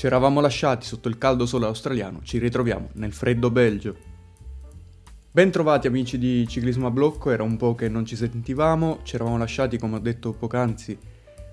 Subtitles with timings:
[0.00, 3.94] Ci eravamo lasciati sotto il caldo sole australiano, ci ritroviamo nel freddo Belgio.
[5.30, 9.36] Bentrovati amici di Ciclismo a Blocco, era un po' che non ci sentivamo, ci eravamo
[9.36, 10.96] lasciati come ho detto poc'anzi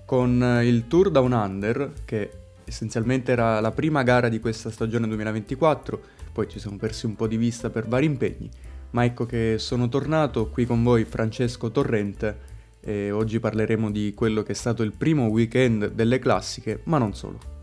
[0.06, 2.30] con il Tour Down Under, che
[2.64, 6.00] essenzialmente era la prima gara di questa stagione 2024,
[6.32, 8.48] poi ci siamo persi un po' di vista per vari impegni,
[8.92, 12.38] ma ecco che sono tornato qui con voi Francesco Torrente
[12.80, 17.12] e oggi parleremo di quello che è stato il primo weekend delle classiche, ma non
[17.12, 17.56] solo.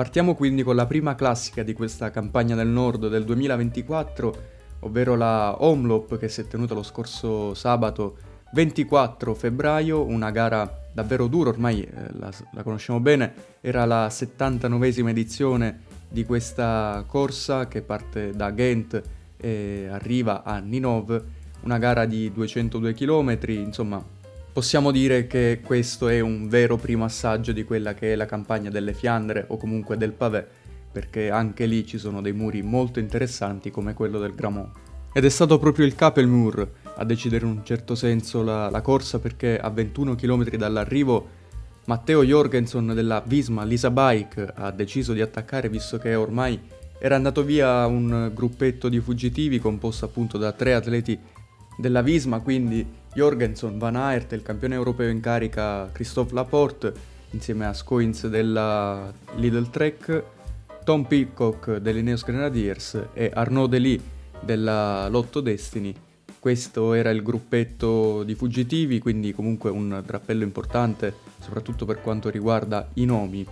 [0.00, 4.36] Partiamo quindi con la prima classica di questa campagna del Nord del 2024,
[4.78, 8.16] ovvero la Omlop che si è tenuta lo scorso sabato
[8.52, 15.10] 24 febbraio, una gara davvero dura, ormai eh, la, la, conosciamo bene, era la 79esima
[15.10, 19.02] edizione di questa corsa che parte da Ghent
[19.36, 21.22] e arriva a Ninov,
[21.64, 24.02] una gara di 202 km, insomma
[24.52, 28.68] Possiamo dire che questo è un vero primo assaggio di quella che è la campagna
[28.68, 30.44] delle Fiandre o comunque del Pavé,
[30.90, 34.72] perché anche lì ci sono dei muri molto interessanti come quello del Gramont.
[35.12, 39.20] Ed è stato proprio il Capelmur a decidere in un certo senso la, la corsa
[39.20, 41.28] perché a 21 km dall'arrivo
[41.84, 46.60] Matteo Jorgensen della Visma Lisa Bike ha deciso di attaccare visto che ormai
[46.98, 51.18] era andato via un gruppetto di fuggitivi composto appunto da tre atleti
[51.80, 56.92] della Visma, quindi Jorgensen, Van Aert, il campione europeo in carica Christophe Laporte,
[57.30, 60.22] insieme a Scoins della Lidl Trek,
[60.84, 64.00] Tom Peacock dell'Ineos Grenadiers e Arnaud Delis
[64.40, 65.94] della Lotto Destiny.
[66.38, 72.88] Questo era il gruppetto di fuggitivi, quindi comunque un drappello importante, soprattutto per quanto riguarda
[72.94, 73.46] i nomi.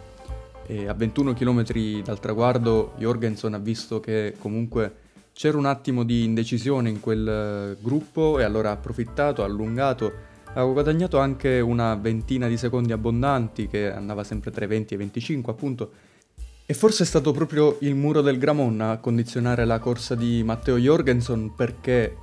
[0.66, 1.64] E a 21 km
[2.02, 5.06] dal traguardo Jorgensen ha visto che comunque
[5.38, 10.12] c'era un attimo di indecisione in quel eh, gruppo e allora ha approfittato, ha allungato,
[10.52, 14.96] ha guadagnato anche una ventina di secondi abbondanti che andava sempre tra i 20 e
[14.96, 15.92] i 25 appunto.
[16.66, 20.76] E forse è stato proprio il muro del Gramon a condizionare la corsa di Matteo
[20.76, 22.16] Jorgensen perché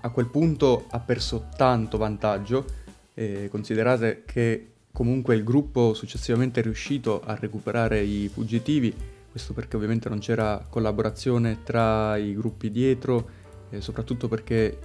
[0.00, 2.64] a quel punto ha perso tanto vantaggio,
[3.12, 9.76] e considerate che comunque il gruppo successivamente è riuscito a recuperare i fuggitivi questo perché
[9.76, 13.28] ovviamente non c'era collaborazione tra i gruppi dietro,
[13.70, 14.78] e soprattutto perché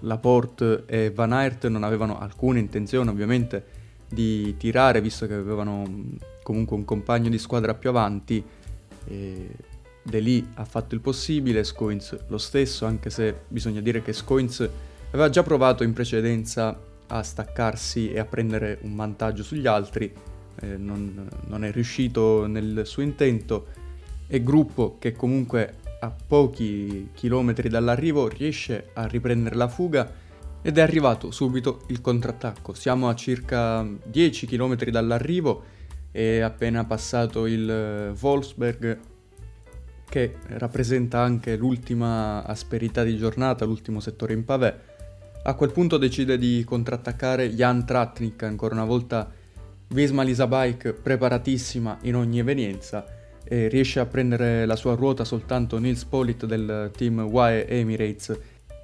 [0.00, 3.64] Laporte e Van Aert non avevano alcuna intenzione ovviamente
[4.08, 5.84] di tirare, visto che avevano
[6.42, 8.44] comunque un compagno di squadra più avanti.
[9.06, 9.48] E
[10.06, 14.68] De lì ha fatto il possibile, Scoins lo stesso, anche se bisogna dire che Scoins
[15.12, 20.12] aveva già provato in precedenza a staccarsi e a prendere un vantaggio sugli altri,
[20.60, 23.66] eh, non, non, è riuscito nel suo intento
[24.26, 30.12] e Gruppo che comunque a pochi chilometri dall'arrivo riesce a riprendere la fuga
[30.60, 32.72] ed è arrivato subito il contrattacco.
[32.74, 35.62] Siamo a circa 10 km dall'arrivo
[36.10, 38.98] e appena passato il eh, Wolfsberg
[40.08, 44.80] che rappresenta anche l'ultima asperità di giornata, l'ultimo settore in pavé.
[45.42, 49.30] A quel punto decide di contrattaccare Jan Tratnik ancora una volta
[49.88, 53.04] Visma Lisa Bike preparatissima in ogni evenienza
[53.44, 58.38] e riesce a prendere la sua ruota soltanto Nils Polit del team UAE Emirates.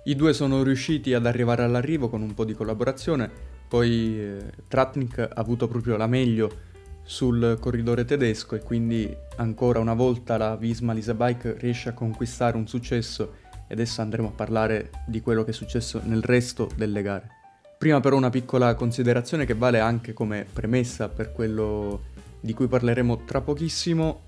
[0.05, 3.31] I due sono riusciti ad arrivare all'arrivo con un po' di collaborazione,
[3.69, 6.69] poi eh, Tratnik ha avuto proprio la meglio
[7.03, 12.57] sul corridore tedesco e quindi ancora una volta la Visma Lisa Bike riesce a conquistare
[12.57, 13.35] un successo
[13.67, 17.40] e adesso andremo a parlare di quello che è successo nel resto delle gare.
[17.81, 22.03] Prima però una piccola considerazione che vale anche come premessa per quello
[22.39, 24.21] di cui parleremo tra pochissimo,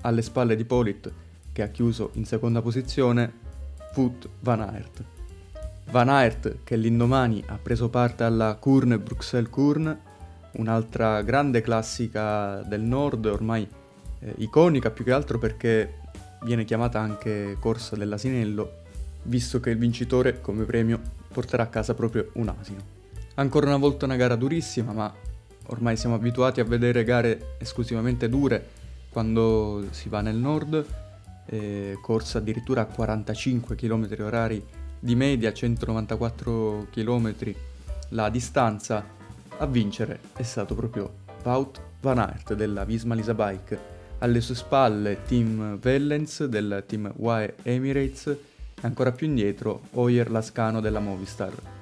[0.00, 1.12] alle spalle di Polit,
[1.52, 3.32] che ha chiuso in seconda posizione,
[3.92, 5.04] Foot Van Aert.
[5.92, 10.00] Van Aert che l'indomani ha preso parte alla Kurne Bruxelles Kurne,
[10.54, 13.68] un'altra grande classica del nord, ormai
[14.18, 16.00] eh, iconica più che altro perché
[16.42, 18.78] viene chiamata anche corsa dell'asinello,
[19.22, 21.00] visto che il vincitore come premio
[21.32, 22.95] porterà a casa proprio un asino.
[23.38, 25.12] Ancora una volta una gara durissima, ma
[25.66, 28.66] ormai siamo abituati a vedere gare esclusivamente dure
[29.10, 30.86] quando si va nel nord,
[31.44, 34.64] eh, corsa addirittura a 45 km orari
[34.98, 37.34] di media, 194 km
[38.10, 39.04] la distanza.
[39.58, 43.94] A vincere è stato proprio Wout van Aert della Visma Lisa Bike.
[44.18, 48.38] Alle sue spalle Team Vellens del team UAE Emirates e
[48.80, 51.75] ancora più indietro Oyer Lascano della Movistar.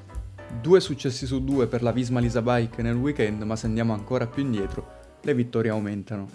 [0.61, 4.27] Due successi su due per la Visma Lisa Bike nel weekend, ma se andiamo ancora
[4.27, 6.29] più indietro, le vittorie aumentano.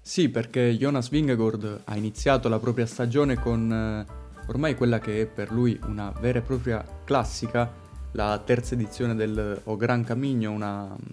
[0.00, 4.04] Sì, perché Jonas Vingegaard ha iniziato la propria stagione con eh,
[4.48, 7.72] ormai quella che è per lui una vera e propria classica,
[8.12, 11.12] la terza edizione del O Gran Camino, una mm,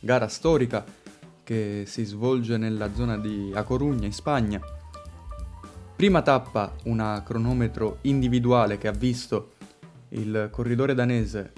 [0.00, 0.84] gara storica
[1.42, 4.60] che si svolge nella zona di A Corugna in Spagna.
[5.96, 9.52] Prima tappa una cronometro individuale che ha visto
[10.10, 11.52] il corridore danese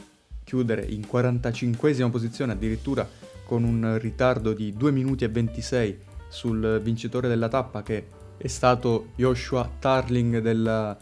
[0.49, 3.07] chiudere in 45esima posizione addirittura
[3.45, 5.99] con un ritardo di 2 minuti e 26
[6.29, 8.07] sul vincitore della tappa che
[8.39, 10.97] è stato Joshua Tarling della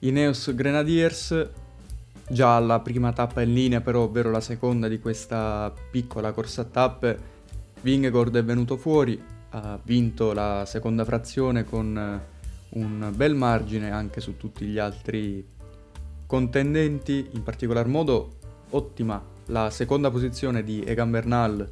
[0.00, 1.48] Ineos Grenadiers.
[2.28, 6.64] Già alla prima tappa in linea però ovvero la seconda di questa piccola corsa a
[6.64, 7.30] tappe
[7.80, 12.20] Vingegaard è venuto fuori ha vinto la seconda frazione con
[12.68, 15.44] un bel margine anche su tutti gli altri
[16.26, 18.36] contendenti in particolar modo
[18.72, 19.22] ottima.
[19.46, 21.70] La seconda posizione di Egan Bernal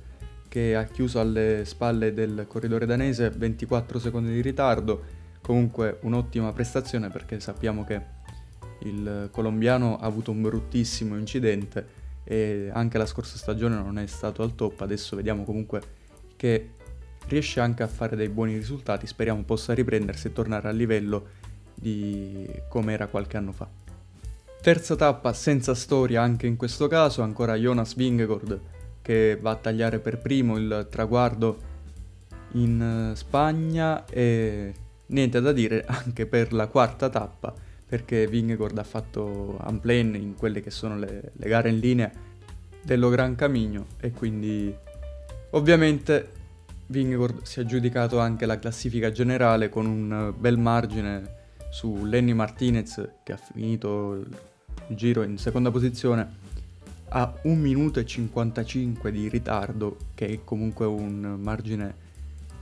[0.48, 5.04] che ha chiuso alle spalle del corridore danese 24 secondi di ritardo,
[5.40, 8.18] comunque un'ottima prestazione perché sappiamo che
[8.80, 14.42] il colombiano ha avuto un bruttissimo incidente e anche la scorsa stagione non è stato
[14.42, 15.82] al top, adesso vediamo comunque
[16.34, 16.70] che
[17.28, 21.38] riesce anche a fare dei buoni risultati, speriamo possa riprendersi e tornare a livello
[21.74, 23.68] di come era qualche anno fa.
[24.62, 28.60] Terza tappa senza storia anche in questo caso, ancora Jonas Vingegaard
[29.00, 31.58] che va a tagliare per primo il traguardo
[32.52, 34.74] in eh, Spagna e
[35.06, 37.54] niente da dire anche per la quarta tappa
[37.86, 42.12] perché Vingegaard ha fatto unplane in quelle che sono le, le gare in linea
[42.82, 44.76] dello Gran Camino e quindi
[45.52, 46.32] ovviamente
[46.88, 51.38] Vingegaard si è aggiudicato anche la classifica generale con un bel margine
[51.70, 56.48] su Lenny Martinez che ha finito il giro in seconda posizione
[57.12, 62.08] a 1 minuto e 55 di ritardo, che è comunque un margine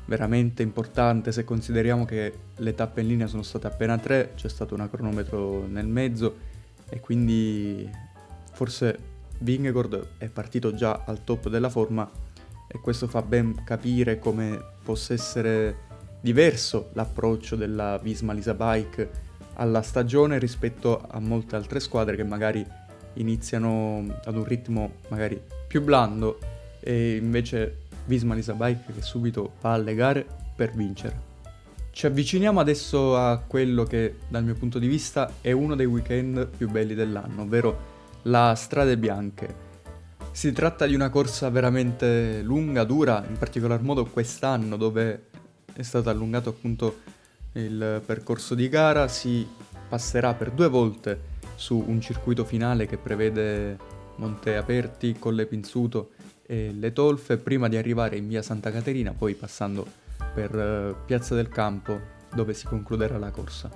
[0.06, 1.32] veramente importante.
[1.32, 5.66] Se consideriamo che le tappe in linea sono state appena tre, c'è stato un cronometro
[5.66, 6.36] nel mezzo
[6.88, 7.88] e quindi
[8.52, 12.10] forse Vingegaard è partito già al top della forma
[12.66, 15.86] e questo fa ben capire come possa essere
[16.20, 22.64] diverso l'approccio della Visma Lisa Bike alla stagione rispetto a molte altre squadre che magari
[23.14, 26.38] iniziano ad un ritmo magari più blando
[26.80, 31.26] e invece Visma Lisa Bike che subito va alle gare per vincere.
[31.90, 36.46] Ci avviciniamo adesso a quello che dal mio punto di vista è uno dei weekend
[36.46, 39.66] più belli dell'anno, ovvero la Strade Bianche.
[40.30, 45.26] Si tratta di una corsa veramente lunga, dura, in particolar modo quest'anno dove
[45.78, 46.98] è stato allungato appunto
[47.52, 49.46] il percorso di gara, si
[49.88, 53.78] passerà per due volte su un circuito finale che prevede
[54.16, 56.10] Monte Aperti, Colle Pinzuto
[56.44, 59.86] e le Tolfe prima di arrivare in via Santa Caterina, poi passando
[60.34, 62.00] per uh, Piazza del Campo
[62.34, 63.70] dove si concluderà la corsa.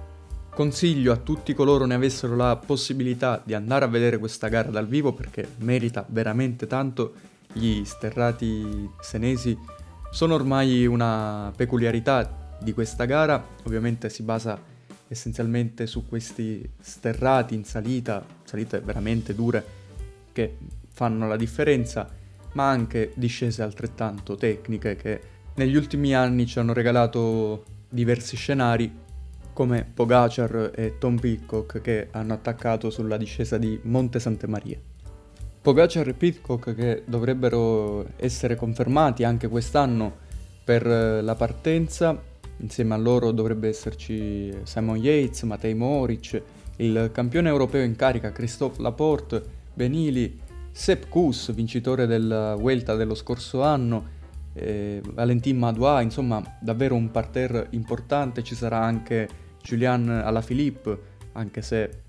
[0.51, 4.89] Consiglio a tutti coloro ne avessero la possibilità di andare a vedere questa gara dal
[4.89, 7.15] vivo perché merita veramente tanto.
[7.53, 9.57] Gli sterrati senesi
[10.13, 14.61] sono ormai una peculiarità di questa gara, ovviamente si basa
[15.09, 19.65] essenzialmente su questi sterrati in salita, salite veramente dure
[20.33, 20.59] che
[20.93, 22.07] fanno la differenza,
[22.53, 25.21] ma anche discese altrettanto tecniche che
[25.55, 28.95] negli ultimi anni ci hanno regalato diversi scenari
[29.55, 34.79] come Pogacar e Tom Pitcock che hanno attaccato sulla discesa di Monte Sante Maria.
[35.63, 40.13] Pogacar e Pitcock che dovrebbero essere confermati anche quest'anno
[40.65, 42.21] per la partenza.
[42.57, 46.43] Insieme a loro dovrebbe esserci Simon Yates, Matej Moric,
[46.79, 49.41] il campione europeo in carica Christophe Laporte,
[49.73, 50.37] Benili,
[50.73, 54.05] Sepp Kuss, vincitore della Vuelta dello scorso anno,
[54.55, 59.29] eh, Valentin Madouas, insomma davvero un parterre importante, ci sarà anche
[59.63, 60.99] Julian Alaphilippe,
[61.35, 62.03] anche se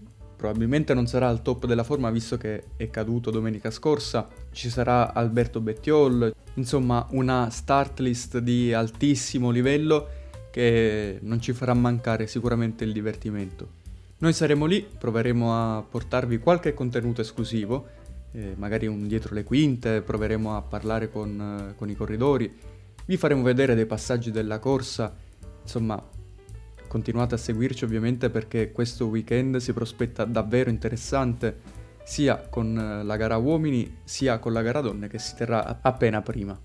[0.43, 5.13] probabilmente non sarà al top della forma visto che è caduto domenica scorsa, ci sarà
[5.13, 10.09] Alberto Bettiol, insomma una start list di altissimo livello
[10.51, 13.69] che non ci farà mancare sicuramente il divertimento.
[14.17, 17.87] Noi saremo lì, proveremo a portarvi qualche contenuto esclusivo,
[18.33, 22.53] eh, magari un dietro le quinte, proveremo a parlare con, eh, con i corridori,
[23.05, 25.15] vi faremo vedere dei passaggi della corsa,
[25.61, 26.05] insomma
[26.93, 33.17] continuate a seguirci ovviamente perché questo weekend si prospetta davvero interessante sia con eh, la
[33.17, 36.55] gara uomini sia con la gara donne che si terrà appena prima.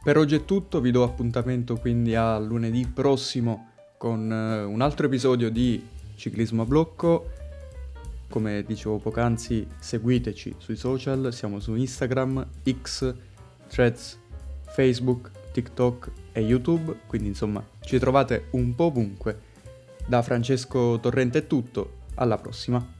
[0.00, 5.06] Per oggi è tutto, vi do appuntamento quindi a lunedì prossimo con uh, un altro
[5.06, 5.84] episodio di
[6.14, 7.30] Ciclismo a blocco.
[8.28, 12.46] Come dicevo poc'anzi, seguiteci sui social, siamo su Instagram,
[12.80, 13.12] X,
[13.66, 14.20] Threads,
[14.66, 19.47] Facebook, TikTok e YouTube, quindi insomma ci trovate un po' ovunque.
[20.08, 22.97] Da Francesco Torrente è tutto, alla prossima!